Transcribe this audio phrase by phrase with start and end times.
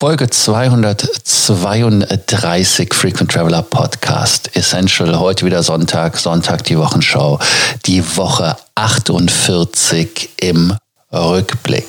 [0.00, 5.18] Folge 232 Frequent Traveler Podcast Essential.
[5.18, 7.40] Heute wieder Sonntag, Sonntag die Wochenschau.
[7.84, 10.72] Die Woche 48 im
[11.12, 11.88] Rückblick.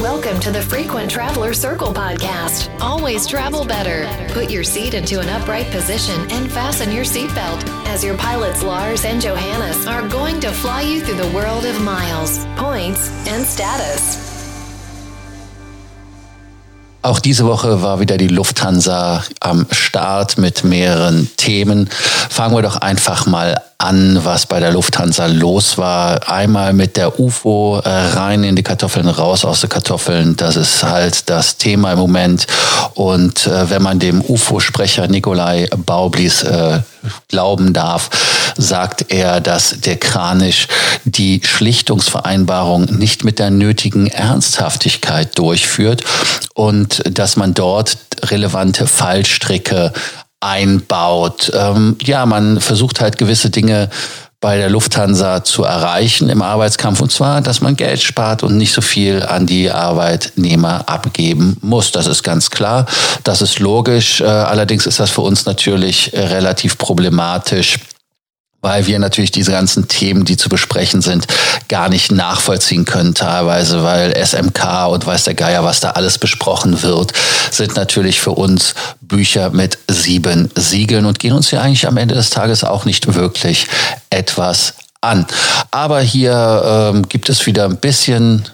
[0.00, 2.70] Welcome to the Frequent Traveler Circle podcast.
[2.80, 4.06] Always travel better.
[4.32, 9.04] Put your seat into an upright position and fasten your seatbelt as your pilots Lars
[9.04, 14.33] and Johannes are going to fly you through the world of miles, points, and status.
[17.04, 21.90] Auch diese Woche war wieder die Lufthansa am Start mit mehreren Themen.
[22.30, 26.28] Fangen wir doch einfach mal an, was bei der Lufthansa los war.
[26.28, 30.36] Einmal mit der UFO äh, rein in die Kartoffeln, raus aus den Kartoffeln.
[30.36, 32.46] Das ist halt das Thema im Moment.
[32.94, 36.80] Und äh, wenn man dem UFO-Sprecher Nikolai Baublis äh,
[37.28, 38.10] glauben darf,
[38.56, 40.68] sagt er, dass der Kranich
[41.04, 46.02] die Schlichtungsvereinbarung nicht mit der nötigen Ernsthaftigkeit durchführt
[46.54, 47.98] und dass man dort
[48.30, 49.92] relevante Fallstricke
[50.44, 51.50] einbaut.
[51.54, 53.90] Ähm, ja, man versucht halt gewisse Dinge
[54.40, 57.00] bei der Lufthansa zu erreichen im Arbeitskampf.
[57.00, 61.92] Und zwar, dass man Geld spart und nicht so viel an die Arbeitnehmer abgeben muss.
[61.92, 62.84] Das ist ganz klar.
[63.24, 64.20] Das ist logisch.
[64.20, 67.78] Äh, allerdings ist das für uns natürlich relativ problematisch
[68.64, 71.26] weil wir natürlich diese ganzen Themen, die zu besprechen sind,
[71.68, 76.82] gar nicht nachvollziehen können teilweise, weil SMK und weiß der Geier, was da alles besprochen
[76.82, 77.12] wird,
[77.50, 82.14] sind natürlich für uns Bücher mit sieben Siegeln und gehen uns ja eigentlich am Ende
[82.14, 83.66] des Tages auch nicht wirklich
[84.08, 84.72] etwas
[85.02, 85.26] an.
[85.70, 88.48] Aber hier ähm, gibt es wieder ein bisschen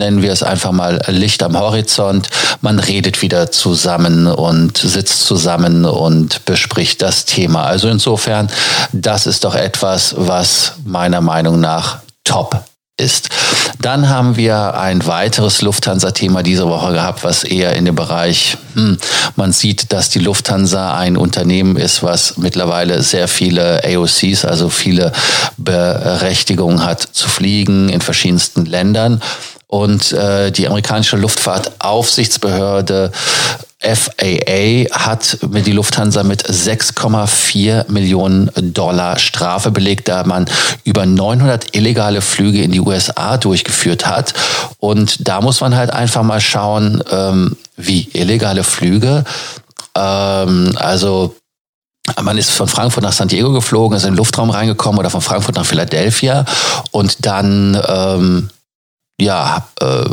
[0.00, 2.28] nennen wir es einfach mal Licht am Horizont.
[2.60, 7.64] Man redet wieder zusammen und sitzt zusammen und bespricht das Thema.
[7.64, 8.48] Also insofern,
[8.92, 12.64] das ist doch etwas, was meiner Meinung nach top
[12.96, 13.28] ist.
[13.80, 18.98] Dann haben wir ein weiteres Lufthansa-Thema diese Woche gehabt, was eher in dem Bereich, hm,
[19.36, 25.12] man sieht, dass die Lufthansa ein Unternehmen ist, was mittlerweile sehr viele AOCs, also viele
[25.56, 29.22] Berechtigungen hat zu fliegen in verschiedensten Ländern.
[29.70, 33.12] Und äh, die amerikanische Luftfahrtaufsichtsbehörde
[33.78, 40.50] FAA hat mit die Lufthansa mit 6,4 Millionen Dollar Strafe belegt, da man
[40.82, 44.34] über 900 illegale Flüge in die USA durchgeführt hat.
[44.80, 49.22] Und da muss man halt einfach mal schauen, ähm, wie illegale Flüge.
[49.96, 51.36] Ähm, also
[52.20, 55.20] man ist von Frankfurt nach San Diego geflogen, ist in den Luftraum reingekommen oder von
[55.20, 56.44] Frankfurt nach Philadelphia
[56.90, 58.50] und dann ähm,
[59.20, 60.04] ja, äh,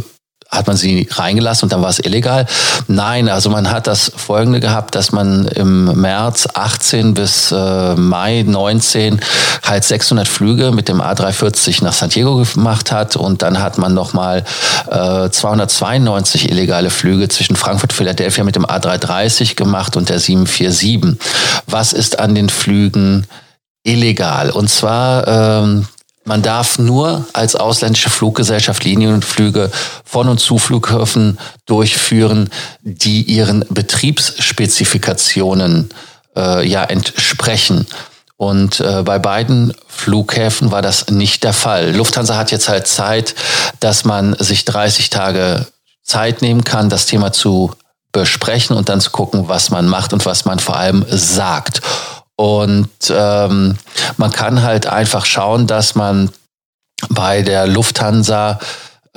[0.49, 2.45] hat man sie reingelassen und dann war es illegal?
[2.87, 8.43] Nein, also man hat das folgende gehabt, dass man im März 18 bis äh, Mai
[8.47, 9.19] 19
[9.63, 13.93] halt 600 Flüge mit dem A340 nach San Diego gemacht hat und dann hat man
[13.93, 14.45] nochmal
[14.89, 21.19] äh, 292 illegale Flüge zwischen Frankfurt und Philadelphia mit dem A330 gemacht und der 747.
[21.65, 23.27] Was ist an den Flügen
[23.83, 24.51] illegal?
[24.51, 25.87] Und zwar ähm,
[26.27, 29.71] man darf nur als ausländische Fluggesellschaft Linienflüge
[30.03, 32.49] von und zu Flughäfen durchführen,
[32.81, 35.87] die ihren Betriebsspezifikationen
[36.35, 37.87] äh, ja entsprechen.
[38.35, 41.95] Und äh, bei beiden Flughäfen war das nicht der Fall.
[41.95, 43.33] Lufthansa hat jetzt halt Zeit,
[43.79, 45.65] dass man sich 30 Tage
[46.03, 47.71] Zeit nehmen kann, das Thema zu
[48.11, 51.79] besprechen und dann zu gucken, was man macht und was man vor allem sagt.
[52.35, 53.77] Und ähm,
[54.17, 56.31] man kann halt einfach schauen, dass man
[57.09, 58.59] bei der Lufthansa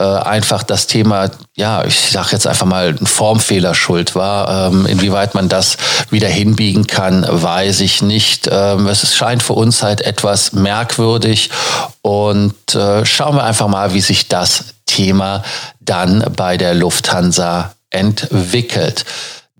[0.00, 4.68] äh, einfach das Thema, ja, ich sage jetzt einfach mal, ein Formfehler schuld war.
[4.68, 5.76] Ähm, inwieweit man das
[6.08, 8.48] wieder hinbiegen kann, weiß ich nicht.
[8.50, 11.50] Ähm, es scheint für uns halt etwas merkwürdig
[12.00, 15.42] und äh, schauen wir einfach mal, wie sich das Thema
[15.80, 19.04] dann bei der Lufthansa entwickelt.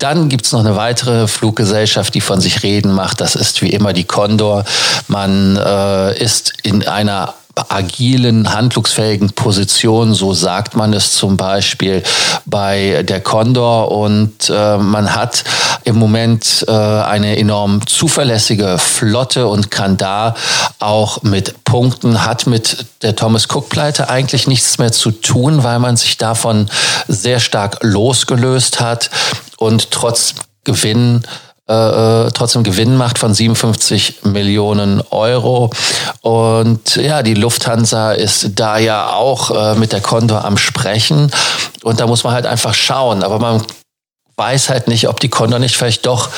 [0.01, 3.21] Dann gibt's noch eine weitere Fluggesellschaft, die von sich reden macht.
[3.21, 4.65] Das ist wie immer die Condor.
[5.09, 7.35] Man äh, ist in einer
[7.69, 12.03] agilen, handlungsfähigen Position, so sagt man es zum Beispiel
[12.47, 13.91] bei der Condor.
[13.91, 15.45] Und äh, man hat
[15.85, 20.35] im Moment äh, eine enorm zuverlässige Flotte und kann da
[20.79, 25.99] auch mit Punkten, hat mit der Thomas Cook-Pleite eigentlich nichts mehr zu tun, weil man
[25.99, 26.71] sich davon
[27.07, 29.11] sehr stark losgelöst hat
[29.61, 30.35] und trotz
[30.65, 31.23] Gewinn
[31.71, 35.71] äh, äh, trotzdem Gewinn macht von 57 Millionen Euro.
[36.21, 41.31] Und ja, die Lufthansa ist da ja auch äh, mit der Condor am Sprechen.
[41.85, 43.23] Und da muss man halt einfach schauen.
[43.23, 43.63] Aber man
[44.35, 46.31] weiß halt nicht, ob die Condor nicht vielleicht doch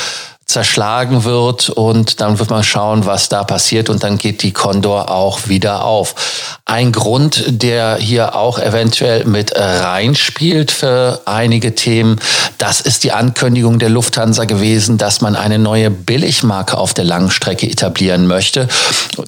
[0.44, 5.11] zerschlagen wird und dann wird man schauen, was da passiert und dann geht die Condor
[5.11, 6.15] auch wieder auf.
[6.67, 12.21] Ein Grund, der hier auch eventuell mit reinspielt für einige Themen,
[12.59, 17.69] das ist die Ankündigung der Lufthansa gewesen, dass man eine neue Billigmarke auf der Langstrecke
[17.69, 18.69] etablieren möchte.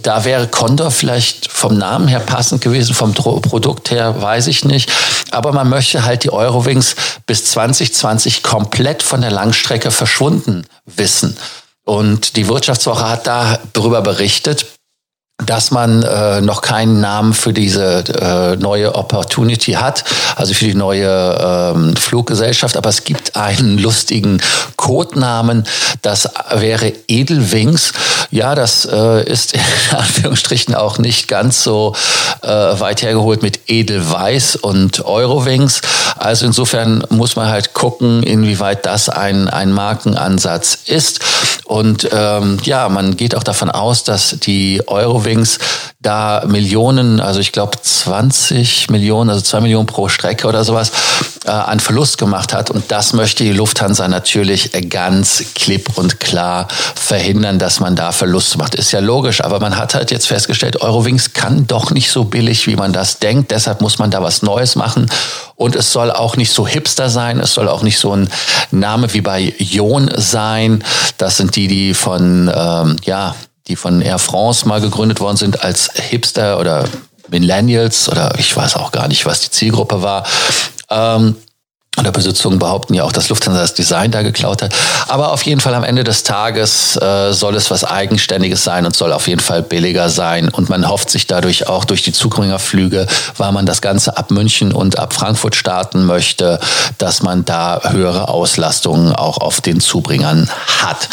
[0.02, 4.90] Da wäre Condor vielleicht vom Namen her passend gewesen, vom Produkt her weiß ich nicht,
[5.34, 6.96] aber man möchte halt die Eurowings
[7.26, 11.36] bis 2020 komplett von der Langstrecke verschwunden wissen.
[11.84, 14.66] Und die Wirtschaftswoche hat darüber berichtet,
[15.38, 20.04] dass man äh, noch keinen Namen für diese äh, neue Opportunity hat,
[20.36, 24.40] also für die neue ähm, Fluggesellschaft, aber es gibt einen lustigen
[24.76, 25.64] Codenamen,
[26.02, 27.92] das wäre Edelwings.
[28.30, 29.60] Ja, das äh, ist in
[29.96, 31.96] Anführungsstrichen auch nicht ganz so
[32.42, 35.80] äh, weit hergeholt mit Edelweiß und Eurowings.
[36.16, 41.20] Also insofern muss man halt gucken, inwieweit das ein, ein Markenansatz ist.
[41.64, 45.58] Und ähm, ja, man geht auch davon aus, dass die Eurowings
[46.00, 50.92] da Millionen, also ich glaube 20 Millionen, also zwei Millionen pro Strecke oder sowas,
[51.44, 52.70] äh, an Verlust gemacht hat.
[52.70, 58.56] Und das möchte die Lufthansa natürlich ganz klipp und klar verhindern, dass man da Verlust
[58.56, 58.74] macht.
[58.74, 62.66] Ist ja logisch, aber man hat halt jetzt festgestellt, Eurowings kann doch nicht so billig,
[62.66, 63.50] wie man das denkt.
[63.50, 65.06] Deshalb muss man da was Neues machen.
[65.56, 67.38] Und es soll auch nicht so hipster sein.
[67.40, 68.28] Es soll auch nicht so ein
[68.70, 70.82] Name wie bei Ion sein.
[71.18, 73.34] Das sind die, die von, ähm, ja,
[73.68, 76.84] die von Air France mal gegründet worden sind als Hipster oder
[77.28, 80.24] Millennials oder ich weiß auch gar nicht, was die Zielgruppe war.
[80.94, 81.36] Ähm,
[81.96, 84.74] oder Besitzungen behaupten ja auch, dass Lufthansa das Design da geklaut hat.
[85.06, 88.96] Aber auf jeden Fall am Ende des Tages äh, soll es was Eigenständiges sein und
[88.96, 90.48] soll auf jeden Fall billiger sein.
[90.48, 93.06] Und man hofft sich dadurch auch durch die Zubringerflüge,
[93.36, 96.58] weil man das Ganze ab München und ab Frankfurt starten möchte,
[96.98, 100.50] dass man da höhere Auslastungen auch auf den Zubringern
[100.82, 101.08] hat.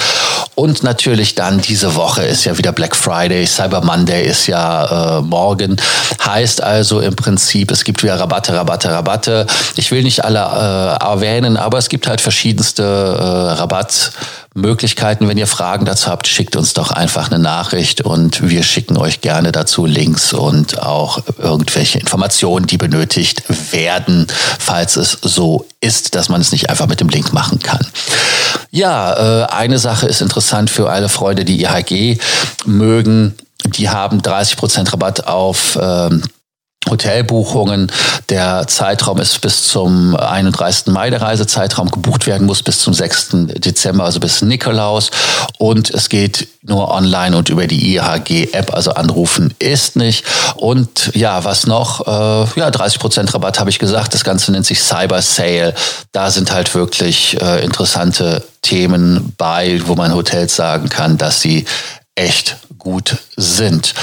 [0.61, 5.21] Und natürlich dann diese Woche ist ja wieder Black Friday, Cyber Monday ist ja äh,
[5.23, 5.77] morgen.
[6.23, 9.47] Heißt also im Prinzip, es gibt wieder Rabatte, Rabatte, Rabatte.
[9.75, 15.27] Ich will nicht alle äh, erwähnen, aber es gibt halt verschiedenste äh, Rabattmöglichkeiten.
[15.27, 19.21] Wenn ihr Fragen dazu habt, schickt uns doch einfach eine Nachricht und wir schicken euch
[19.21, 23.41] gerne dazu Links und auch irgendwelche Informationen, die benötigt
[23.71, 24.27] werden,
[24.59, 27.83] falls es so ist, dass man es nicht einfach mit dem Link machen kann.
[28.71, 32.18] Ja, äh, eine Sache ist interessant für alle Freunde, die IHG
[32.65, 33.35] mögen.
[33.65, 36.23] Die haben 30% Rabatt auf ähm,
[36.89, 37.92] Hotelbuchungen.
[38.30, 40.88] Der Zeitraum ist bis zum 31.
[40.88, 43.30] Mai der Reisezeitraum gebucht werden muss bis zum 6.
[43.57, 45.12] Dezember, also bis Nikolaus.
[45.57, 50.25] Und es geht nur online und über die IHG-App, also anrufen ist nicht.
[50.56, 52.07] Und ja, was noch?
[52.07, 54.13] Äh, ja, 30% Rabatt habe ich gesagt.
[54.13, 55.74] Das Ganze nennt sich Cyber Sale.
[56.12, 61.66] Da sind halt wirklich äh, interessante Themen bei, wo man Hotels sagen kann, dass sie
[62.16, 63.94] echt gut sind.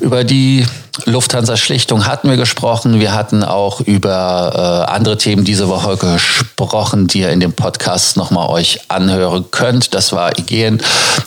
[0.00, 0.66] Über die
[1.06, 3.00] Lufthansa-Schlichtung hatten wir gesprochen.
[3.00, 8.16] Wir hatten auch über äh, andere Themen diese Woche gesprochen, die ihr in dem Podcast
[8.16, 9.92] nochmal euch anhören könnt.
[9.94, 10.80] Das war IGN,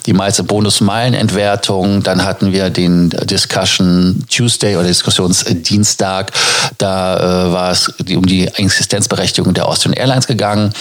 [0.05, 2.01] die Meize Bonus-Meilen-Entwertung.
[2.01, 6.31] Dann hatten wir den Discussion Tuesday oder Diskussionsdienstag.
[6.77, 10.73] Da äh, war es um die Existenzberechtigung der Austrian Airlines gegangen.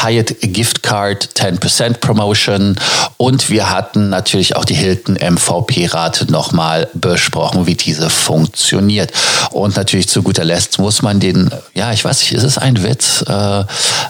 [0.00, 2.76] Hyatt Gift Card 10% Promotion.
[3.16, 9.10] Und wir hatten natürlich auch die Hilton MVP-Rate nochmal besprochen, wie diese funktioniert.
[9.52, 12.82] Und natürlich zu guter Letzt muss man den, ja, ich weiß nicht, ist es ein
[12.82, 13.24] Witz?
[13.26, 13.64] Äh,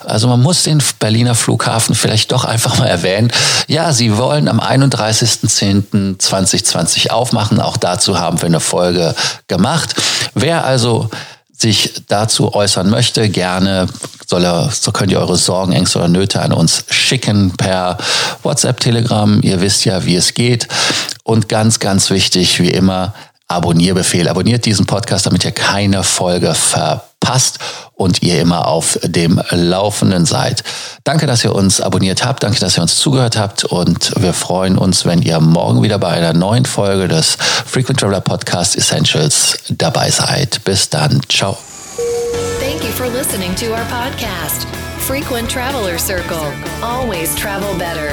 [0.04, 3.30] also man muss den Berliner Flughafen vielleicht doch einfach mal erwähnen.
[3.68, 7.60] Ja, sie wollen am 31.10.2020 aufmachen.
[7.60, 9.14] Auch dazu haben wir eine Folge
[9.46, 9.94] gemacht.
[10.34, 11.08] Wer also
[11.56, 13.86] sich dazu äußern möchte, gerne
[14.26, 17.98] soll er, so könnt ihr eure Sorgen, Ängste oder Nöte an uns schicken per
[18.42, 19.40] WhatsApp, Telegram.
[19.42, 20.66] Ihr wisst ja, wie es geht.
[21.22, 23.14] Und ganz, ganz wichtig, wie immer,
[23.48, 24.28] Abonnierbefehl.
[24.28, 27.58] Abonniert diesen Podcast, damit ihr keine Folge verpasst
[27.94, 30.62] und ihr immer auf dem Laufenden seid.
[31.04, 32.42] Danke, dass ihr uns abonniert habt.
[32.42, 33.64] Danke, dass ihr uns zugehört habt.
[33.64, 38.20] Und wir freuen uns, wenn ihr morgen wieder bei einer neuen Folge des Frequent Traveler
[38.20, 40.62] Podcast Essentials dabei seid.
[40.64, 41.20] Bis dann.
[41.28, 41.56] Ciao.
[42.60, 44.66] Thank you for listening to our podcast,
[44.98, 46.52] Frequent Traveler Circle.
[46.82, 48.12] Always travel better.